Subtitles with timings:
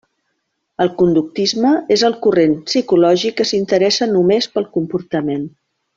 [0.85, 5.47] El conductisme és el corrent psicològic que s'interessa només pel comportament.